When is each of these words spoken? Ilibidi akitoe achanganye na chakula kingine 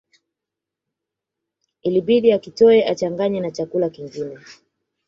Ilibidi 1.83 2.29
akitoe 2.33 2.79
achanganye 2.91 3.39
na 3.41 3.51
chakula 3.51 3.89
kingine 3.89 4.35